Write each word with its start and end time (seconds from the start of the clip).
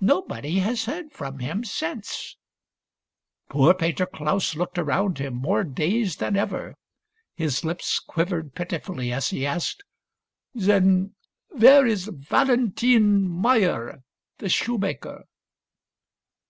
Nobody 0.00 0.60
has 0.60 0.86
heard 0.86 1.12
from 1.12 1.40
him 1.40 1.62
since." 1.62 2.38
Poor 3.50 3.74
Peter 3.74 4.06
Klaus 4.06 4.54
looked 4.56 4.78
around 4.78 5.18
him, 5.18 5.34
more 5.34 5.64
dazed 5.64 6.18
than 6.18 6.34
ever. 6.34 6.76
His 7.34 7.62
lips 7.62 8.00
quivered 8.00 8.54
pitifully 8.54 9.12
as 9.12 9.28
he 9.28 9.44
asked," 9.44 9.84
Then 10.54 11.14
where 11.50 11.86
is 11.86 12.06
Valentine 12.06 13.28
Meyer, 13.28 14.02
the 14.38 14.48
shoemaker 14.48 15.24